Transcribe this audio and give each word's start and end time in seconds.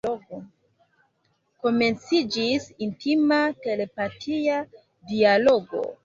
Komenciĝis 1.65 2.65
intima 2.85 3.37
telepatia 3.65 4.57
dialogo. 5.13 5.83